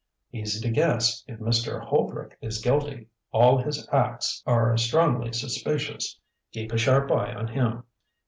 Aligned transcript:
Easy 0.31 0.59
to 0.59 0.71
guess, 0.73 1.23
if 1.27 1.37
Mr. 1.39 1.79
Holbrook 1.79 2.35
is 2.41 2.57
guilty. 2.59 3.07
All 3.31 3.59
his 3.59 3.87
acts 3.91 4.41
are 4.47 4.75
strongly 4.75 5.31
suspicious. 5.31 6.19
Keep 6.53 6.71
a 6.71 6.77
sharp 6.79 7.11
eye 7.11 7.35
on 7.35 7.47
him. 7.49 7.83